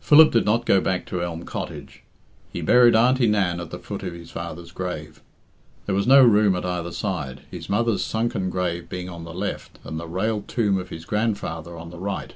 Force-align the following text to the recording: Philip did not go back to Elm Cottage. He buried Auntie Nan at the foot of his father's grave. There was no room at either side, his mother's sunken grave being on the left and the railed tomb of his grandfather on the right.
Philip 0.00 0.30
did 0.32 0.46
not 0.46 0.64
go 0.64 0.80
back 0.80 1.04
to 1.04 1.22
Elm 1.22 1.42
Cottage. 1.44 2.02
He 2.50 2.62
buried 2.62 2.96
Auntie 2.96 3.26
Nan 3.26 3.60
at 3.60 3.68
the 3.70 3.78
foot 3.78 4.02
of 4.02 4.14
his 4.14 4.30
father's 4.30 4.72
grave. 4.72 5.20
There 5.84 5.94
was 5.94 6.06
no 6.06 6.22
room 6.24 6.56
at 6.56 6.64
either 6.64 6.92
side, 6.92 7.42
his 7.50 7.68
mother's 7.68 8.02
sunken 8.02 8.48
grave 8.48 8.88
being 8.88 9.10
on 9.10 9.24
the 9.24 9.34
left 9.34 9.78
and 9.84 10.00
the 10.00 10.08
railed 10.08 10.48
tomb 10.48 10.78
of 10.78 10.88
his 10.88 11.04
grandfather 11.04 11.76
on 11.76 11.90
the 11.90 11.98
right. 11.98 12.32